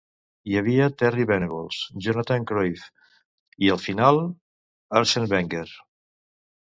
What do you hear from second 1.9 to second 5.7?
Jonathan Cruyff i, al final, Arsène Wenger.